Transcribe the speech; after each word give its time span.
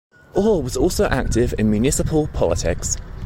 Orr 0.33 0.63
was 0.63 0.75
also 0.75 1.05
active 1.05 1.53
in 1.59 1.69
municipal 1.69 2.25
politics. 2.29 2.97